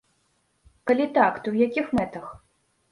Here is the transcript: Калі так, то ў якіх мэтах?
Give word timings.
Калі 0.91 1.05
так, 1.19 1.39
то 1.43 1.47
ў 1.53 1.55
якіх 1.69 1.85
мэтах? 2.01 2.25